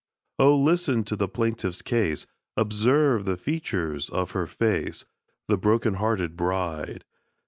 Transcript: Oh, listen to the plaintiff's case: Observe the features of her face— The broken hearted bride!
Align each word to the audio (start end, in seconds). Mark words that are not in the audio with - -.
Oh, 0.39 0.55
listen 0.55 1.03
to 1.03 1.15
the 1.15 1.27
plaintiff's 1.27 1.83
case: 1.83 2.25
Observe 2.57 3.23
the 3.25 3.37
features 3.37 4.09
of 4.09 4.31
her 4.31 4.47
face— 4.47 5.05
The 5.47 5.59
broken 5.59 5.93
hearted 5.93 6.35
bride! 6.35 7.05